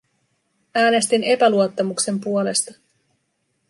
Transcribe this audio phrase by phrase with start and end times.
[0.75, 2.73] Äänestin epäluottamuksen puolesta.